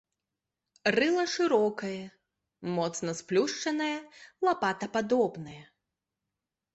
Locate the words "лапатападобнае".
4.49-5.59